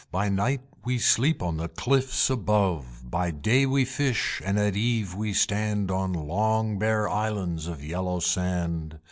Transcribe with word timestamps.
By 0.11 0.29
night 0.29 0.61
we 0.83 0.97
sleep 0.97 1.43
on 1.43 1.57
the 1.57 1.67
cliffs 1.67 2.31
above; 2.31 3.11
By 3.11 3.29
day 3.29 3.67
we 3.67 3.85
fish, 3.85 4.41
and 4.43 4.57
at 4.57 4.75
eve 4.75 5.13
we 5.13 5.31
stand 5.31 5.91
On 5.91 6.11
long 6.11 6.79
bare 6.79 7.07
islands 7.07 7.67
of 7.67 7.83
yellow 7.85 8.19
sand. 8.19 8.97